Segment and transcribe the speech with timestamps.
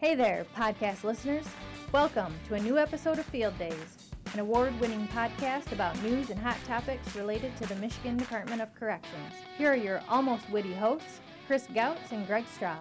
[0.00, 1.44] Hey there, podcast listeners.
[1.92, 6.40] Welcome to a new episode of Field Days, an award winning podcast about news and
[6.40, 9.34] hot topics related to the Michigan Department of Corrections.
[9.58, 12.78] Here are your almost witty hosts, Chris Gautz and Greg Straub.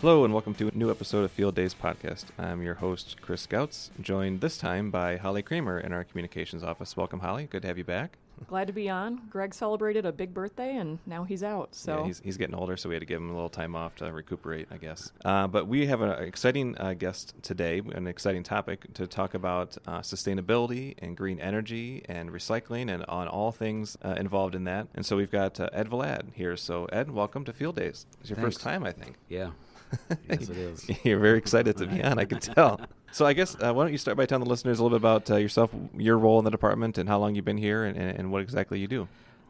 [0.00, 2.24] Hello, and welcome to a new episode of Field Days Podcast.
[2.36, 6.96] I'm your host, Chris Gautz, joined this time by Holly Kramer in our communications office.
[6.96, 7.46] Welcome, Holly.
[7.48, 8.18] Good to have you back.
[8.46, 9.22] Glad to be on.
[9.30, 11.74] Greg celebrated a big birthday, and now he's out.
[11.74, 13.74] So yeah, he's, he's getting older, so we had to give him a little time
[13.74, 15.12] off to recuperate, I guess.
[15.24, 19.76] Uh, but we have an exciting uh, guest today, an exciting topic to talk about
[19.86, 24.88] uh, sustainability and green energy and recycling and on all things uh, involved in that.
[24.94, 26.56] And so we've got uh, Ed Valad here.
[26.56, 28.06] So Ed, welcome to Field Days.
[28.20, 28.56] It's your Thanks.
[28.56, 29.16] first time, I think.
[29.28, 29.50] Yeah.
[30.28, 30.90] yes, it is.
[31.04, 32.80] You're very excited to be on, I can tell.
[33.10, 35.02] So I guess uh, why don't you start by telling the listeners a little bit
[35.02, 37.96] about uh, yourself, your role in the department, and how long you've been here, and,
[37.96, 39.08] and what exactly you do.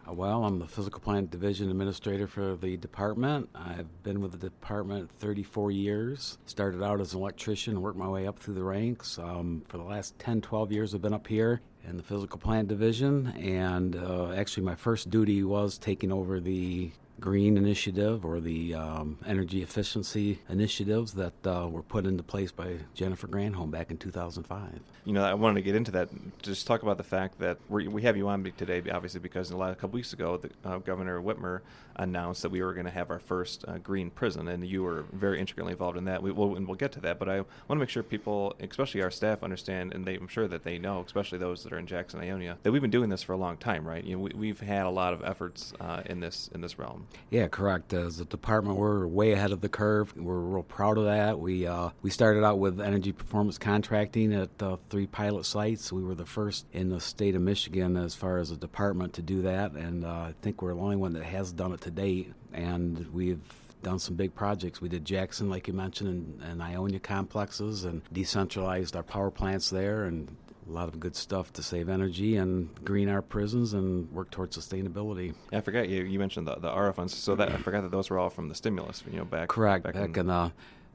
[0.08, 3.48] Uh, well, I'm the physical plant division administrator for the department.
[3.54, 6.38] I've been with the department 34 years.
[6.46, 9.18] Started out as an electrician, worked my way up through the ranks.
[9.18, 12.68] Um, for the last 10, 12 years, I've been up here in the physical plant
[12.68, 18.74] division, and uh, actually, my first duty was taking over the green initiative or the
[18.74, 23.96] um, energy efficiency initiatives that uh, were put into place by Jennifer Granholm back in
[23.96, 24.80] 2005.
[25.04, 26.08] You know, I wanted to get into that.
[26.42, 29.74] Just talk about the fact that we have you on today, obviously, because a, a
[29.74, 31.60] couple weeks ago, the, uh, Governor Whitmer
[31.98, 35.04] announced that we were going to have our first uh, green prison, and you were
[35.12, 36.22] very intricately involved in that.
[36.22, 39.02] We will, and we'll get to that, but I want to make sure people, especially
[39.02, 41.86] our staff, understand, and they, I'm sure that they know, especially those that are in
[41.86, 44.04] Jackson, Ionia, that we've been doing this for a long time, right?
[44.04, 47.06] You know, we, have had a lot of efforts uh, in this in this realm.
[47.30, 47.92] Yeah, correct.
[47.92, 50.16] As a department, we're way ahead of the curve.
[50.16, 51.38] We're real proud of that.
[51.38, 54.50] We uh, we started out with energy performance contracting at
[54.88, 55.92] three pilot sites.
[55.92, 59.22] We were the first in the state of Michigan as far as a department to
[59.22, 61.94] do that, and uh, I think we're the only one that has done it to
[62.02, 62.32] date.
[62.52, 63.40] And we've
[63.82, 64.80] done some big projects.
[64.80, 69.70] We did Jackson, like you mentioned, and, and Ionia complexes, and decentralized our power plants
[69.70, 70.34] there, and
[70.68, 74.56] a lot of good stuff to save energy and green our prisons and work towards
[74.56, 75.34] sustainability.
[75.50, 76.04] Yeah, I forgot you.
[76.04, 78.48] You mentioned the the ARRA funds, so that I forgot that those were all from
[78.48, 79.02] the stimulus.
[79.10, 80.50] You know, back correct back, back in, in uh,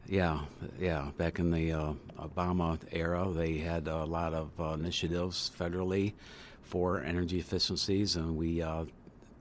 [0.07, 0.41] yeah,
[0.79, 1.09] yeah.
[1.17, 6.13] Back in the uh, Obama era, they had a lot of uh, initiatives federally
[6.61, 8.85] for energy efficiencies, and we uh,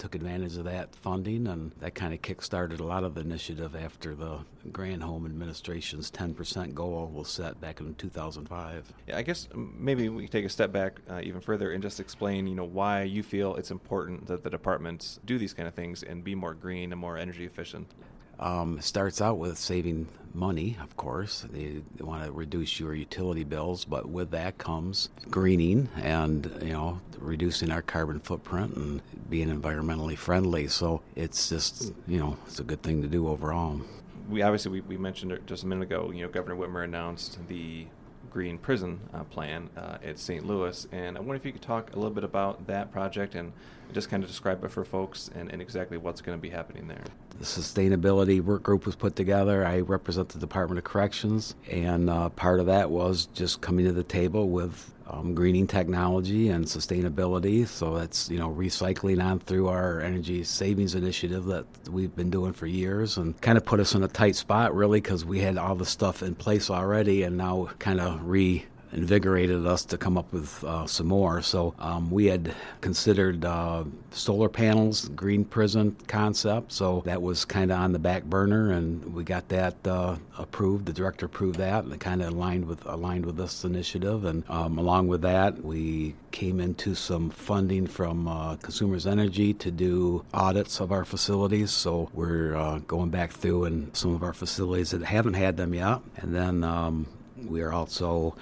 [0.02, 3.76] took advantage of that funding, and that kind of kick-started a lot of the initiative
[3.76, 4.40] after the
[4.72, 8.92] Granholm administration's 10% goal was set back in 2005.
[9.06, 12.48] Yeah, I guess maybe we take a step back uh, even further and just explain,
[12.48, 16.02] you know, why you feel it's important that the departments do these kind of things
[16.02, 17.88] and be more green and more energy efficient.
[18.38, 21.46] Um, starts out with saving money, of course.
[21.50, 26.72] They, they want to reduce your utility bills, but with that comes greening and you
[26.72, 30.68] know reducing our carbon footprint and being environmentally friendly.
[30.68, 33.80] So it's just you know it's a good thing to do overall.
[34.28, 36.10] We obviously we, we mentioned it just a minute ago.
[36.12, 37.86] You know, Governor Whitmer announced the
[38.30, 40.46] green prison uh, plan uh, at St.
[40.46, 43.52] Louis, and I wonder if you could talk a little bit about that project and
[43.92, 46.88] just kind of describe it for folks and, and exactly what's going to be happening
[46.88, 47.04] there.
[47.38, 49.64] The sustainability work group was put together.
[49.64, 53.92] I represent the Department of Corrections, and uh, part of that was just coming to
[53.92, 57.66] the table with um, greening technology and sustainability.
[57.66, 62.52] So that's you know recycling on through our energy savings initiative that we've been doing
[62.52, 65.58] for years, and kind of put us in a tight spot really because we had
[65.58, 70.18] all the stuff in place already, and now kind of re invigorated us to come
[70.18, 71.40] up with uh, some more.
[71.42, 76.72] So um, we had considered uh, solar panels, green prison concept.
[76.72, 80.86] So that was kind of on the back burner, and we got that uh, approved.
[80.86, 84.24] The director approved that, and it kind of aligned with aligned with this initiative.
[84.24, 89.70] And um, along with that, we came into some funding from uh, Consumers Energy to
[89.70, 91.70] do audits of our facilities.
[91.70, 95.74] So we're uh, going back through in some of our facilities that haven't had them
[95.74, 97.06] yet, and then um,
[97.46, 98.34] we are also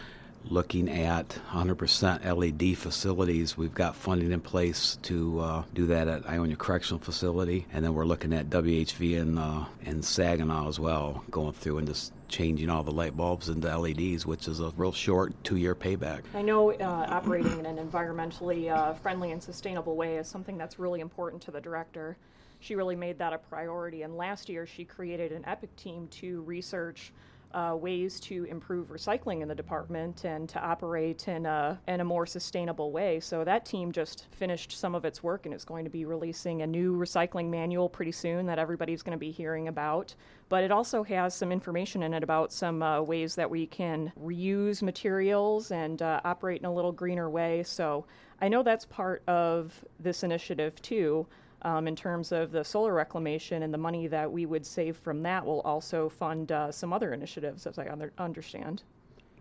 [0.44, 3.56] looking at 100% LED facilities.
[3.56, 7.94] We've got funding in place to uh, do that at Ionia Correctional Facility, and then
[7.94, 12.70] we're looking at WHV in uh, in Saginaw as well, going through and just changing
[12.70, 16.22] all the light bulbs into LEDs, which is a real short two-year payback.
[16.34, 20.78] I know uh, operating in an environmentally uh, friendly and sustainable way is something that's
[20.78, 22.16] really important to the director.
[22.60, 26.42] She really made that a priority, and last year she created an EPIC team to
[26.42, 27.12] research
[27.52, 32.04] uh, ways to improve recycling in the department and to operate in a, in a
[32.04, 33.20] more sustainable way.
[33.20, 36.62] So that team just finished some of its work and is going to be releasing
[36.62, 40.14] a new recycling manual pretty soon that everybody's going to be hearing about.
[40.48, 44.12] But it also has some information in it about some uh, ways that we can
[44.20, 47.62] reuse materials and uh, operate in a little greener way.
[47.62, 48.06] So
[48.40, 51.26] I know that's part of this initiative too.
[51.62, 55.22] Um, in terms of the solar reclamation and the money that we would save from
[55.22, 58.82] that will also fund uh, some other initiatives, as I under- understand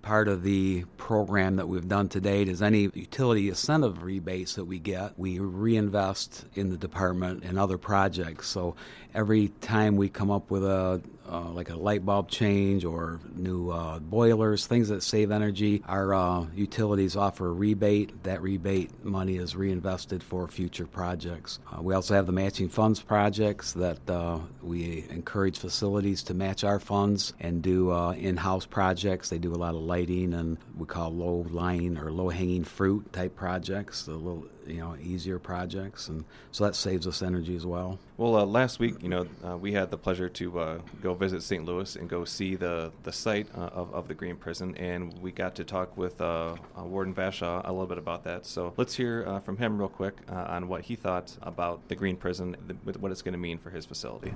[0.01, 4.65] part of the program that we've done to date is any utility incentive rebates that
[4.65, 8.47] we get, we reinvest in the department and other projects.
[8.47, 8.75] So
[9.13, 13.69] every time we come up with a uh, like a light bulb change or new
[13.69, 15.83] uh, boilers, things that save energy.
[15.87, 18.23] Our uh, utilities offer a rebate.
[18.23, 21.59] That rebate money is reinvested for future projects.
[21.71, 26.63] Uh, we also have the matching funds projects that uh, we encourage facilities to match
[26.63, 29.29] our funds and do in house projects.
[29.29, 33.11] They do a lot of lighting and we call low lying or low hanging fruit
[33.13, 37.65] type projects, a little you know easier projects, and so that saves us energy as
[37.65, 37.99] well.
[38.17, 41.43] Well, uh, last week, you know, uh, we had the pleasure to uh, go visit
[41.43, 41.65] St.
[41.65, 45.31] Louis and go see the the site uh, of, of the Green Prison, and we
[45.31, 48.45] got to talk with uh, uh, Warden Vashaw a little bit about that.
[48.45, 52.55] So let's hear from him real quick on what he thought about the Green Prison,
[52.99, 54.33] what it's going to mean for his facility.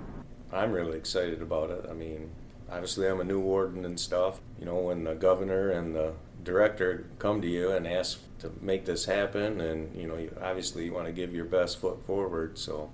[0.52, 1.86] I'm really excited about it.
[1.90, 2.30] I mean,
[2.72, 4.40] obviously, I'm a new warden and stuff.
[4.60, 8.86] You know, when the governor and the director come to you and ask to make
[8.86, 12.58] this happen, and you know, you, obviously, you want to give your best foot forward.
[12.58, 12.92] So,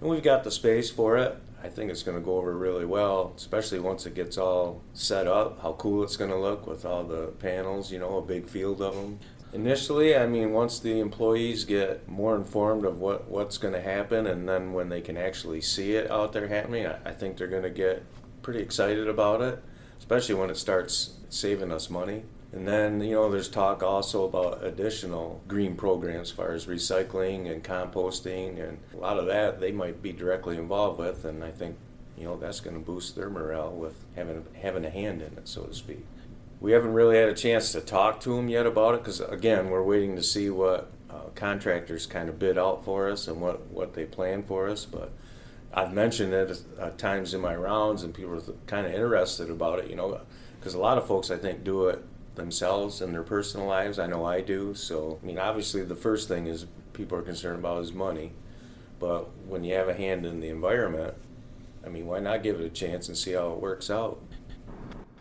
[0.00, 1.36] and we've got the space for it.
[1.62, 5.26] I think it's going to go over really well, especially once it gets all set
[5.26, 5.60] up.
[5.60, 8.80] How cool it's going to look with all the panels, you know, a big field
[8.80, 9.18] of them.
[9.52, 14.26] Initially, I mean, once the employees get more informed of what, what's going to happen,
[14.26, 17.48] and then when they can actually see it out there happening, I, I think they're
[17.48, 18.04] going to get
[18.42, 19.62] pretty excited about it,
[19.98, 22.22] especially when it starts saving us money.
[22.52, 27.50] And then, you know, there's talk also about additional green programs as far as recycling
[27.50, 31.24] and composting, and a lot of that they might be directly involved with.
[31.24, 31.76] And I think,
[32.18, 35.46] you know, that's going to boost their morale with having having a hand in it,
[35.46, 36.04] so to speak.
[36.60, 39.70] We haven't really had a chance to talk to them yet about it because, again,
[39.70, 43.68] we're waiting to see what uh, contractors kind of bid out for us and what,
[43.68, 44.84] what they plan for us.
[44.84, 45.12] But
[45.72, 49.78] I've mentioned it at times in my rounds, and people are kind of interested about
[49.78, 50.20] it, you know,
[50.58, 52.04] because a lot of folks, I think, do it
[52.34, 53.98] themselves in their personal lives.
[53.98, 54.74] I know I do.
[54.74, 58.32] So, I mean, obviously, the first thing is people are concerned about is money.
[58.98, 61.14] But when you have a hand in the environment,
[61.84, 64.20] I mean, why not give it a chance and see how it works out?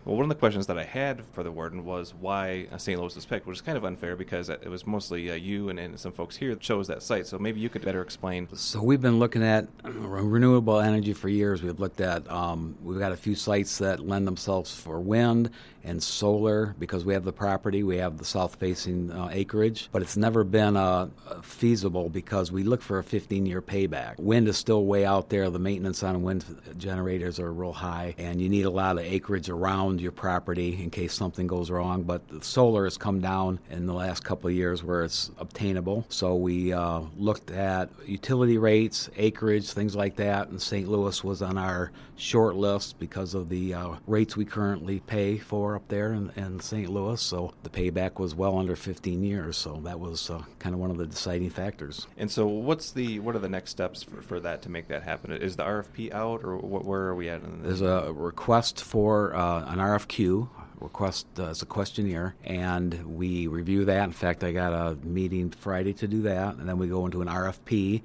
[0.05, 2.99] Well, one of the questions that I had for the warden was why uh, St.
[2.99, 5.77] Louis was picked, which is kind of unfair because it was mostly uh, you and,
[5.77, 7.27] and, some folks here that chose that site.
[7.27, 8.47] So maybe you could better explain.
[8.55, 11.61] So we've been looking at renewable energy for years.
[11.61, 15.51] We've looked at um, we've got a few sites that lend themselves for wind
[15.83, 20.17] and solar because we have the property, we have the south-facing uh, acreage, but it's
[20.17, 21.07] never been uh,
[21.41, 24.19] feasible because we look for a 15-year payback.
[24.19, 25.49] Wind is still way out there.
[25.49, 26.45] The maintenance on wind
[26.77, 30.89] generators are real high, and you need a lot of acreage around your property in
[30.89, 32.03] case something goes wrong.
[32.03, 36.05] But solar has come down in the last couple of years where it's obtainable.
[36.09, 40.87] So we uh, looked at utility rates, acreage, things like that, and St.
[40.87, 45.78] Louis was on our short list because of the uh, rates we currently pay for
[45.79, 46.89] up there in, in St.
[46.89, 47.21] Louis.
[47.21, 49.55] So the payback was well under 15 years.
[49.55, 52.05] So that was uh, kind of one of the deciding factors.
[52.17, 55.03] And so, what's the what are the next steps for, for that to make that
[55.03, 55.31] happen?
[55.31, 57.41] Is the RFP out, or what, where are we at?
[57.63, 60.49] There's a request for uh, an RFQ
[60.81, 64.03] request uh, as a questionnaire, and we review that.
[64.03, 67.21] In fact, I got a meeting Friday to do that, and then we go into
[67.21, 68.01] an RFP.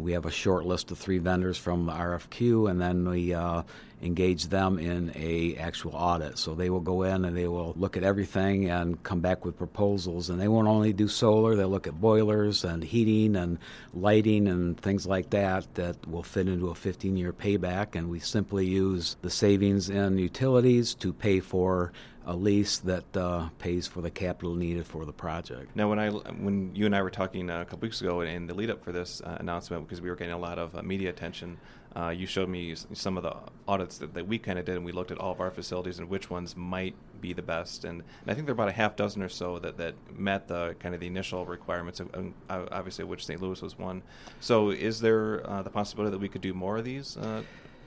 [0.00, 3.62] We have a short list of three vendors from the RFQ, and then we uh,
[4.02, 6.38] engage them in a actual audit.
[6.38, 9.58] So they will go in and they will look at everything and come back with
[9.58, 10.30] proposals.
[10.30, 13.58] And they won't only do solar; they'll look at boilers and heating and
[13.92, 17.94] lighting and things like that that will fit into a 15-year payback.
[17.94, 21.92] And we simply use the savings in utilities to pay for
[22.30, 25.74] a lease that uh, pays for the capital needed for the project.
[25.74, 28.46] Now, when I when you and I were talking uh, a couple weeks ago in
[28.46, 30.82] the lead up for this uh, announcement, because we were getting a lot of uh,
[30.82, 31.58] media attention,
[31.96, 33.34] uh, you showed me some of the
[33.66, 35.98] audits that, that we kind of did, and we looked at all of our facilities
[35.98, 37.84] and which ones might be the best.
[37.84, 40.46] And, and I think there are about a half dozen or so that, that met
[40.46, 41.98] the kind of the initial requirements.
[41.98, 43.42] Of, obviously, which St.
[43.42, 44.04] Louis was one.
[44.38, 47.18] So, is there uh, the possibility that we could do more of these?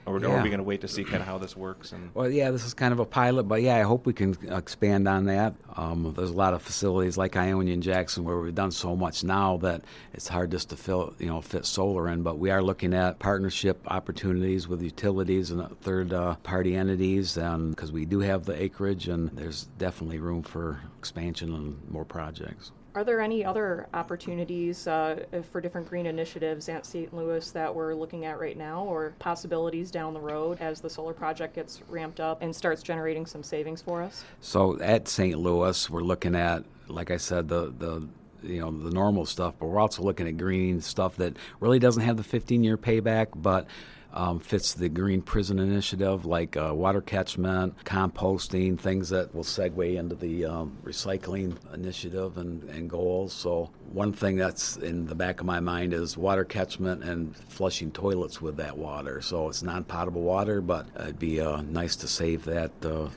[0.05, 0.27] Or, yeah.
[0.27, 1.91] or are we going to wait to see kind of how this works?
[1.91, 4.37] And well, yeah, this is kind of a pilot, but yeah, I hope we can
[4.49, 5.55] expand on that.
[5.75, 9.23] Um, there's a lot of facilities like Ionia and Jackson where we've done so much
[9.23, 9.83] now that
[10.13, 12.21] it's hard just to fill, you know, fit solar in.
[12.21, 17.75] But we are looking at partnership opportunities with utilities and third uh, party entities, and
[17.75, 22.71] because we do have the acreage, and there's definitely room for expansion and more projects.
[22.95, 27.11] Are there any other opportunities uh, for different green initiatives at St.
[27.11, 31.13] Louis that we're looking at right now, or possibilities down the road as the solar
[31.13, 34.23] project gets ramped up and starts generating some savings for us?
[34.41, 35.39] So at St.
[35.39, 38.07] Louis, we're looking at, like I said, the the
[38.43, 42.03] you know the normal stuff, but we're also looking at green stuff that really doesn't
[42.03, 43.65] have the 15 year payback, but
[44.13, 49.95] um, fits the Green Prison Initiative, like uh, water catchment, composting, things that will segue
[49.95, 53.33] into the um, recycling initiative and, and goals.
[53.33, 57.91] So, one thing that's in the back of my mind is water catchment and flushing
[57.91, 59.21] toilets with that water.
[59.21, 62.71] So, it's non potable water, but it'd be uh, nice to save that.
[62.83, 63.09] Uh,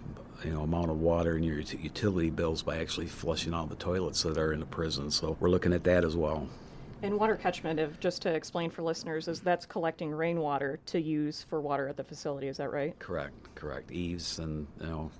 [0.44, 4.22] you know, amount of water in your utility bills by actually flushing all the toilets
[4.22, 5.10] that are in the prison.
[5.10, 6.46] So we're looking at that as well.
[7.02, 11.42] And water catchment, if, just to explain for listeners, is that's collecting rainwater to use
[11.42, 12.48] for water at the facility.
[12.48, 12.98] Is that right?
[12.98, 13.90] Correct, correct.
[13.92, 15.10] Eaves and you know,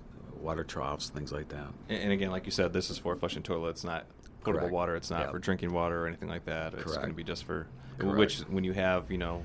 [0.41, 1.67] water troughs, things like that.
[1.89, 4.05] And, and again, like you said, this is for flushing toilets, not
[4.43, 4.73] potable Correct.
[4.73, 4.95] water.
[4.95, 5.31] It's not Yep.
[5.31, 6.73] for drinking water or anything like that.
[6.73, 7.67] It's going to be just for
[7.99, 8.17] Correct.
[8.17, 9.43] which when you have you know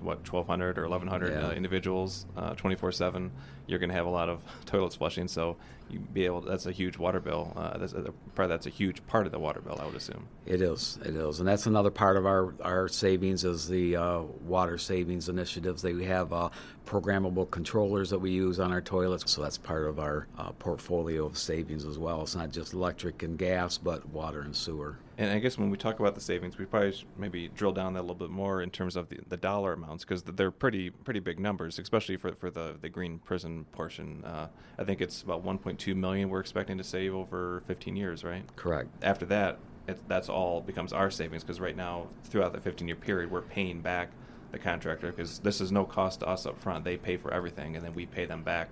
[0.00, 1.48] what 1200 or 1100 Yeah.
[1.48, 3.30] uh, individuals uh, 24/7
[3.66, 5.56] you're going to have a lot of toilets flushing so
[5.90, 9.06] you be able that's a huge water bill uh, that's a, probably that's a huge
[9.06, 11.90] part of the water bill I would assume It is, it is, and that's another
[11.90, 15.82] part of our, our savings is the uh, water savings initiatives.
[15.82, 16.48] They we have uh,
[16.86, 21.24] programmable controllers that we use on our toilets, so that's part of our uh, portfolio
[21.26, 22.22] of savings as well.
[22.22, 24.96] It's not just electric and gas, but water and sewer.
[25.16, 27.94] And I guess when we talk about the savings, we probably should maybe drill down
[27.94, 30.90] that a little bit more in terms of the, the dollar amounts because they're pretty
[30.90, 34.24] pretty big numbers, especially for for the the green prison portion.
[34.24, 38.44] Uh, I think it's about 1.2 million we're expecting to save over 15 years, right?
[38.56, 38.88] Correct.
[39.02, 42.96] After that, it, that's all becomes our savings because right now, throughout the 15 year
[42.96, 44.10] period, we're paying back
[44.50, 46.84] the contractor because this is no cost to us up front.
[46.84, 48.70] They pay for everything, and then we pay them back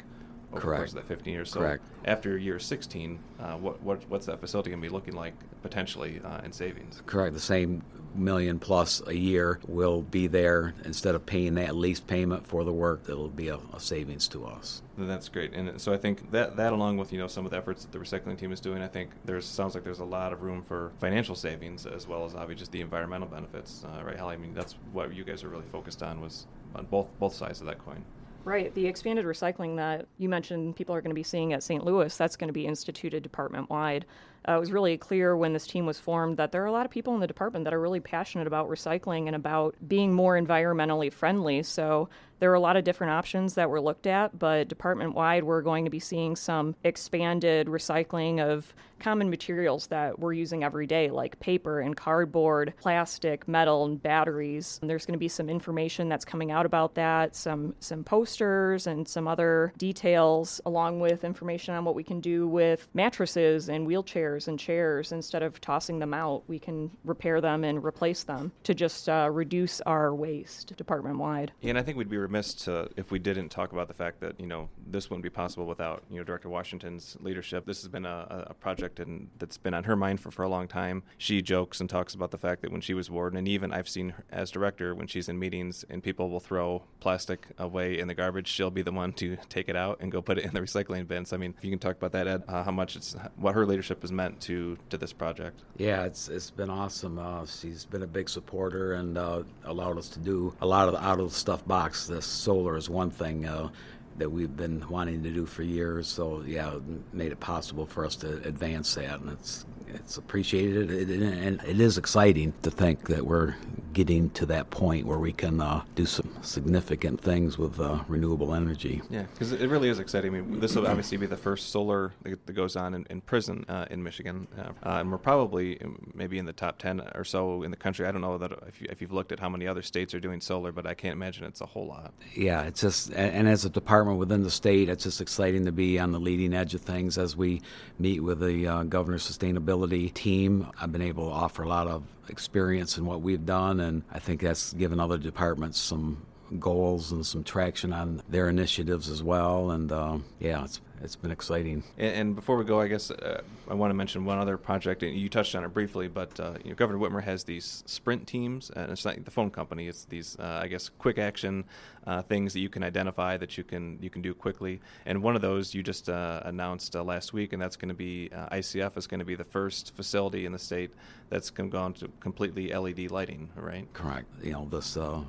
[0.53, 1.05] over the course Correct.
[1.05, 1.51] of that 15 years.
[1.51, 1.85] So Correct.
[2.05, 6.21] after year 16, uh, what, what what's that facility going to be looking like potentially
[6.25, 7.03] uh, in savings?
[7.07, 7.35] Correct.
[7.35, 7.83] The same
[8.15, 12.73] million plus a year will be there instead of paying that lease payment for the
[12.73, 13.05] work.
[13.09, 14.83] It'll be a, a savings to us.
[14.99, 15.55] That's great.
[15.55, 17.93] And so I think that that along with you know some of the efforts that
[17.93, 20.63] the recycling team is doing, I think there's sounds like there's a lot of room
[20.63, 24.19] for financial savings as well as obviously just the environmental benefits, uh, right?
[24.19, 24.35] Holly?
[24.35, 27.61] I mean that's what you guys are really focused on was on both both sides
[27.61, 28.05] of that coin.
[28.45, 28.75] Right.
[28.75, 31.85] The expanded recycling that you mentioned people are going to be seeing at St.
[31.85, 34.05] Louis, that's going to be instituted department wide.
[34.49, 36.85] Uh, it was really clear when this team was formed that there are a lot
[36.85, 40.37] of people in the department that are really passionate about recycling and about being more
[40.37, 41.63] environmentally friendly.
[41.63, 42.09] So
[42.41, 45.63] there are a lot of different options that were looked at, but department wide, we're
[45.63, 51.11] going to be seeing some expanded recycling of common materials that we're using every day,
[51.11, 54.79] like paper and cardboard, plastic, metal, and batteries.
[54.81, 58.87] And there's going to be some information that's coming out about that, some some posters
[58.87, 63.87] and some other details, along with information on what we can do with mattresses and
[63.87, 65.13] wheelchairs and chairs.
[65.13, 69.29] Instead of tossing them out, we can repair them and replace them to just uh,
[69.33, 71.53] reduce our waste department wide.
[71.63, 74.39] And I think we'd be remiss to if we didn't talk about the fact that
[74.39, 77.67] you know this wouldn't be possible without you know Director Washington's leadership.
[77.67, 80.49] This has been a, a project and that's been on her mind for, for a
[80.49, 81.03] long time.
[81.19, 83.89] She jokes and talks about the fact that when she was warden, and even I've
[83.89, 88.09] seen her as director when she's in meetings and people will throw plastic away in
[88.09, 90.53] the garbage, she'll be the one to take it out and go put it in
[90.55, 91.33] the recycling bins.
[91.33, 93.67] I mean, if you can talk about that, Ed, uh, how much it's what her
[93.67, 95.61] leadership has meant to to this project.
[95.77, 97.19] Yeah, it's it's been awesome.
[97.19, 100.95] Uh, she's been a big supporter and uh, allowed us to do a lot of
[100.95, 102.07] the out of the stuff box.
[102.07, 103.71] This solar is one thing uh,
[104.19, 106.09] that we've been wanting to do for years.
[106.09, 110.91] So yeah, it made it possible for us to advance that, and it's it's appreciated.
[110.91, 113.55] It, and it is exciting to think that we're
[113.93, 118.55] getting to that point where we can uh, do some significant things with uh, renewable
[118.55, 119.03] energy.
[119.11, 120.35] Yeah, because it really is exciting.
[120.35, 123.65] I mean, this will obviously be the first solar that goes on in, in prison
[123.69, 127.25] uh, in Michigan, uh, uh, and we're probably um, maybe in the top ten or
[127.25, 128.07] so in the country.
[128.07, 130.21] I don't know that if, you, if you've looked at how many other states are
[130.21, 132.13] doing solar, but I can't imagine it's a whole lot.
[132.35, 135.99] yeah, it's just, and as a department within the state, it's just exciting to be
[135.99, 137.63] on the leading edge of things as we
[137.99, 140.67] meet with the uh, governor's sustainability team.
[140.81, 144.19] I've been able to offer a lot of experience in what we've done, and I
[144.19, 146.27] think that's given other departments some
[146.59, 149.71] goals and some traction on their initiatives as well.
[149.71, 151.83] And uh, yeah, it's it's been exciting.
[151.99, 155.03] And, and before we go, I guess uh, I want to mention one other project.
[155.03, 158.27] And you touched on it briefly, but uh, you know, Governor Whitmer has these sprint
[158.27, 159.89] teams, and it's not the phone company.
[159.89, 161.65] It's these, uh, I guess, quick action
[162.07, 164.81] uh, things that you can identify that you can you can do quickly.
[165.07, 167.95] And one of those you just uh, announced uh, last week, and that's going to
[167.95, 170.93] be uh, ICF is going to be the first facility in the state
[171.31, 173.49] that's going to completely LED lighting.
[173.57, 173.93] Right?
[173.93, 174.27] Correct.
[174.43, 175.23] You know, this uh,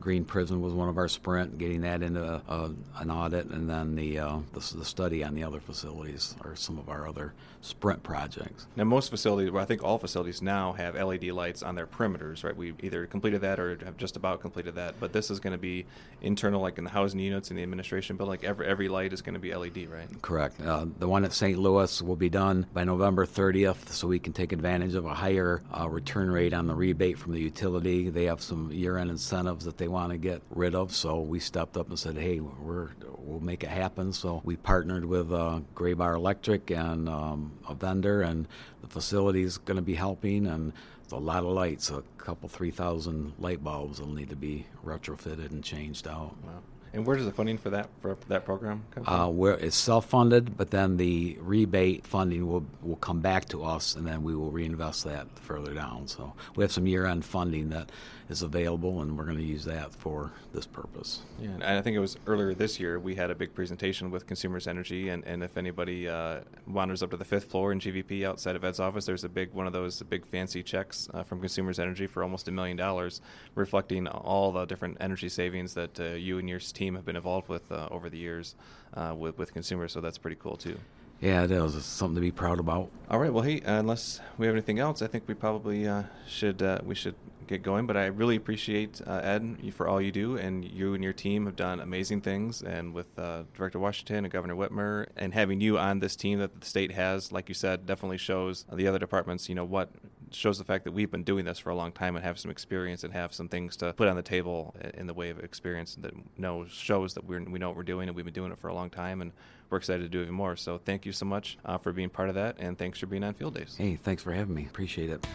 [0.00, 3.94] Green Prison was one of our sprint, getting that into a, an audit, and then
[3.94, 7.32] the, uh, the, the study on the other facilities are some of our other
[7.66, 8.66] sprint projects.
[8.76, 12.44] Now, most facilities, well, I think all facilities now have LED lights on their perimeters,
[12.44, 12.56] right?
[12.56, 14.98] We either completed that or have just about completed that.
[15.00, 15.86] But this is going to be
[16.22, 18.30] internal, like in the housing units in the administration building.
[18.30, 20.08] Like every every light is going to be LED, right?
[20.22, 20.60] Correct.
[20.60, 21.58] Uh, the one at St.
[21.58, 25.62] Louis will be done by November 30th, so we can take advantage of a higher
[25.78, 28.08] uh, return rate on the rebate from the utility.
[28.10, 31.76] They have some year-end incentives that they want to get rid of, so we stepped
[31.76, 36.14] up and said, "Hey, we're we'll make it happen." So we partnered with uh, Graybar
[36.14, 38.46] Electric and um, a vendor, and
[38.80, 40.72] the facility is going to be helping, and
[41.02, 45.50] it's a lot of lights, a couple, 3,000 light bulbs will need to be retrofitted
[45.50, 46.34] and changed out.
[46.44, 46.62] Wow.
[46.92, 49.14] And where does the funding for that for that program come from?
[49.14, 53.94] Uh, where it's self-funded, but then the rebate funding will will come back to us,
[53.96, 56.08] and then we will reinvest that further down.
[56.08, 57.90] So we have some year-end funding that
[58.28, 61.20] is available, and we're going to use that for this purpose.
[61.40, 64.26] Yeah, and I think it was earlier this year we had a big presentation with
[64.26, 68.24] Consumers Energy, and, and if anybody uh, wanders up to the fifth floor in GVP
[68.24, 71.40] outside of Ed's office, there's a big one of those big fancy checks uh, from
[71.40, 73.20] Consumers Energy for almost a million dollars,
[73.54, 77.48] reflecting all the different energy savings that uh, you and your team have been involved
[77.48, 78.56] with uh, over the years
[78.94, 79.92] uh, with with consumers.
[79.92, 80.78] So that's pretty cool too.
[81.20, 82.90] Yeah, that was something to be proud about.
[83.10, 83.32] All right.
[83.32, 86.80] Well, hey, uh, unless we have anything else, I think we probably uh, should uh,
[86.84, 87.14] we should
[87.46, 87.86] get going.
[87.86, 91.46] But I really appreciate uh, Ed for all you do, and you and your team
[91.46, 92.60] have done amazing things.
[92.62, 96.60] And with uh, Director Washington and Governor Whitmer, and having you on this team that
[96.60, 99.48] the state has, like you said, definitely shows the other departments.
[99.48, 99.90] You know what
[100.32, 102.50] shows the fact that we've been doing this for a long time and have some
[102.50, 105.96] experience and have some things to put on the table in the way of experience
[106.00, 108.58] that know shows that we we know what we're doing and we've been doing it
[108.58, 109.32] for a long time and
[109.70, 110.56] we're excited to do even more.
[110.56, 113.24] So thank you so much uh, for being part of that and thanks for being
[113.24, 113.76] on Field Days.
[113.76, 114.66] Hey, thanks for having me.
[114.66, 115.26] Appreciate it.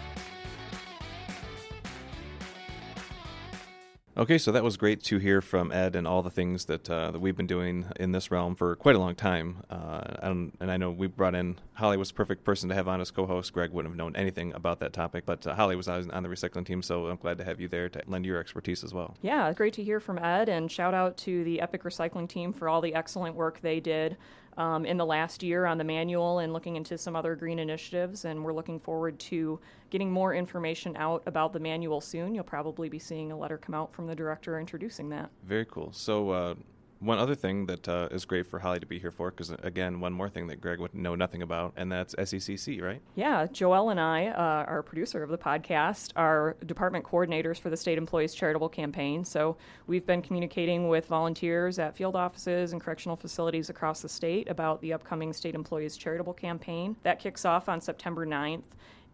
[4.18, 7.12] Okay, so that was great to hear from Ed and all the things that uh,
[7.12, 9.64] that we've been doing in this realm for quite a long time.
[9.70, 12.90] Uh, and, and, I know we brought in Holly was a perfect person to have
[12.90, 13.54] on as co-host.
[13.54, 16.30] Greg wouldn't have known anything about that topic, but uh, Holly was on, on the
[16.30, 19.16] recycling team, so I'm glad to have you there to lend your expertise as well.
[19.22, 22.68] Yeah, great to hear from Ed, and shout out to the Epic Recycling team for
[22.68, 24.18] all the excellent work they did
[24.58, 28.26] um, in the last year on the manual and looking into some other green initiatives.
[28.26, 32.36] And we're looking forward to getting more information out about the manual soon.
[32.36, 35.30] You'll probably be seeing a letter come out from the director introducing that.
[35.44, 35.92] Very cool.
[35.94, 36.56] So, uh,
[37.02, 40.00] one other thing that uh, is great for Holly to be here for, because again,
[40.00, 43.02] one more thing that Greg would know nothing about, and that's SECC, right?
[43.16, 47.78] Yeah, Joelle and I, uh, our producer of the podcast, are department coordinators for the
[47.78, 49.26] State Employees Charitable Campaign.
[49.26, 54.48] So we've been communicating with volunteers at field offices and correctional facilities across the state
[54.48, 56.96] about the upcoming State Employees Charitable Campaign.
[57.02, 58.62] That kicks off on September 9th.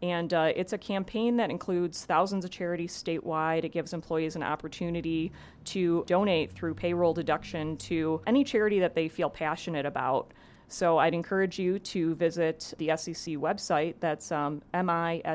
[0.01, 3.63] And uh, it's a campaign that includes thousands of charities statewide.
[3.63, 5.31] It gives employees an opportunity
[5.65, 10.33] to donate through payroll deduction to any charity that they feel passionate about.
[10.69, 13.95] So I'd encourage you to visit the SEC website.
[14.01, 15.31] That's um, misecc.org,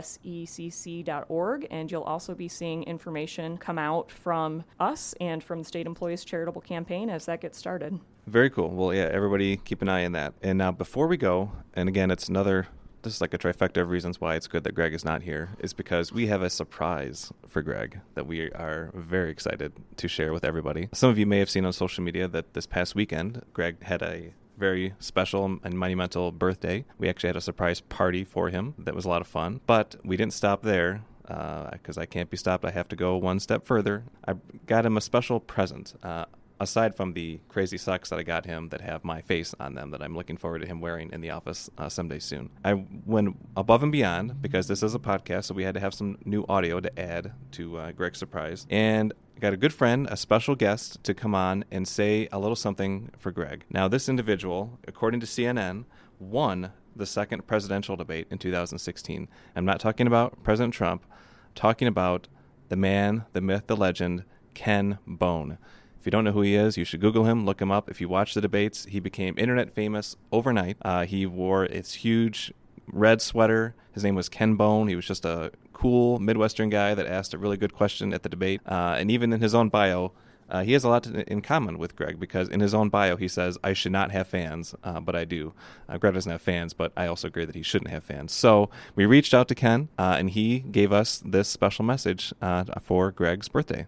[1.71, 6.25] and you'll also be seeing information come out from us and from the State Employees
[6.25, 7.99] Charitable Campaign as that gets started.
[8.27, 8.69] Very cool.
[8.69, 10.35] Well, yeah, everybody keep an eye on that.
[10.43, 12.69] And now, before we go, and again, it's another
[13.03, 15.51] this is like a trifecta of reasons why it's good that Greg is not here,
[15.59, 20.33] is because we have a surprise for Greg that we are very excited to share
[20.33, 20.89] with everybody.
[20.93, 24.03] Some of you may have seen on social media that this past weekend, Greg had
[24.03, 26.85] a very special and monumental birthday.
[26.99, 29.97] We actually had a surprise party for him that was a lot of fun, but
[30.05, 32.65] we didn't stop there because uh, I can't be stopped.
[32.65, 34.05] I have to go one step further.
[34.27, 34.35] I
[34.67, 35.95] got him a special present.
[36.03, 36.27] Uh,
[36.63, 39.91] aside from the crazy socks that I got him that have my face on them
[39.91, 42.51] that I'm looking forward to him wearing in the office uh, someday soon.
[42.65, 45.93] I went above and beyond because this is a podcast, so we had to have
[45.93, 48.67] some new audio to add to uh, Greg's surprise.
[48.71, 52.39] And I got a good friend, a special guest, to come on and say a
[52.39, 53.65] little something for Greg.
[53.69, 55.85] Now, this individual, according to CNN,
[56.21, 59.29] won the second presidential debate in 2016.
[59.57, 62.29] I'm not talking about President Trump, I'm talking about
[62.69, 65.59] the man, the myth, the legend, Ken Bone.
[66.03, 67.89] If you don't know who he is, you should Google him, look him up.
[67.89, 70.77] If you watch the debates, he became internet famous overnight.
[70.83, 72.53] Uh, he wore its huge
[72.89, 73.77] red sweater.
[73.93, 74.89] His name was Ken Bone.
[74.89, 78.29] He was just a cool Midwestern guy that asked a really good question at the
[78.29, 78.61] debate.
[78.67, 80.11] Uh, and even in his own bio,
[80.51, 83.15] uh, he has a lot to, in common with Greg because in his own bio
[83.15, 85.55] he says, "I should not have fans, uh, but I do."
[85.89, 88.33] Uh, Greg doesn't have fans, but I also agree that he shouldn't have fans.
[88.33, 92.65] So we reached out to Ken, uh, and he gave us this special message uh,
[92.81, 93.87] for Greg's birthday.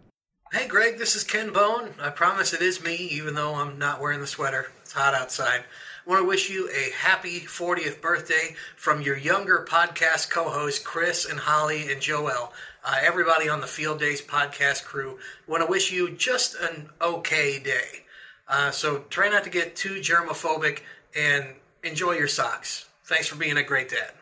[0.52, 1.94] Hey, Greg, this is Ken Bone.
[2.00, 4.66] I promise it is me, even though I'm not wearing the sweater.
[4.82, 5.64] It's hot outside.
[6.06, 10.78] I want to wish you a happy 40th birthday from your younger podcast co hosts,
[10.84, 12.52] Chris and Holly and Joel.
[12.84, 17.58] uh, everybody on the Field Days podcast crew want to wish you just an okay
[17.58, 18.04] day.
[18.46, 20.80] Uh, so try not to get too germophobic
[21.16, 21.46] and
[21.82, 22.86] enjoy your socks.
[23.06, 24.12] Thanks for being a great dad.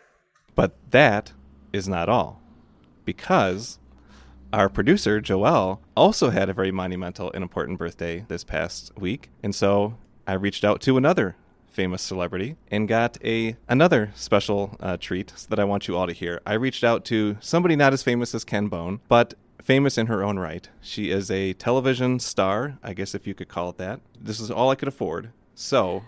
[0.54, 1.32] But that
[1.72, 2.40] is not all,
[3.04, 3.78] because
[4.52, 9.30] our producer, Joelle, also had a very monumental and important birthday this past week.
[9.42, 11.36] And so I reached out to another
[11.70, 16.12] famous celebrity and got a another special uh, treat that I want you all to
[16.12, 16.40] hear.
[16.46, 20.22] I reached out to somebody not as famous as Ken Bone, but famous in her
[20.22, 20.68] own right.
[20.80, 24.00] She is a television star, I guess if you could call it that.
[24.20, 25.30] This is all I could afford.
[25.54, 26.02] So,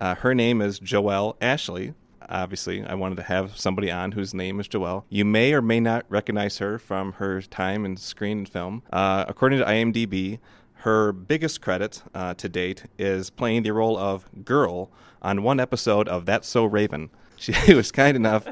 [0.00, 1.94] uh, her name is Joelle Ashley.
[2.28, 5.04] Obviously, I wanted to have somebody on whose name is Joelle.
[5.08, 8.82] You may or may not recognize her from her time in screen and film.
[8.92, 10.38] Uh, according to IMDb,
[10.82, 16.08] her biggest credit uh, to date is playing the role of Girl on one episode
[16.08, 17.10] of That's So Raven.
[17.42, 18.44] She was kind enough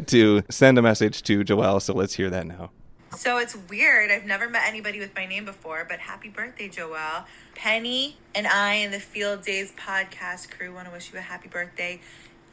[0.06, 2.70] to send a message to Joelle, so let's hear that now.
[3.14, 4.10] So it's weird.
[4.10, 7.24] I've never met anybody with my name before, but happy birthday, Joelle.
[7.54, 11.48] Penny and I and the Field Days podcast crew want to wish you a happy
[11.48, 12.00] birthday.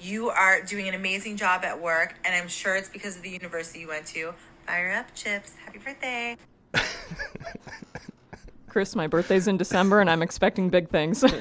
[0.04, 3.30] You are doing an amazing job at work, and I'm sure it's because of the
[3.30, 4.34] university you went to.
[4.68, 5.54] Fire up, Chips.
[5.64, 6.36] Happy birthday.
[8.68, 11.24] Chris, my birthday's in December and I'm expecting big things.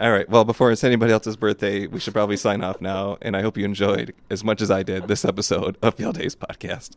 [0.00, 0.28] All right.
[0.28, 3.18] Well, before it's anybody else's birthday, we should probably sign off now.
[3.20, 6.36] And I hope you enjoyed as much as I did this episode of Field Days
[6.36, 6.96] Podcast.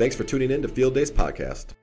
[0.00, 1.74] thanks for tuning in to Field Days Podcast.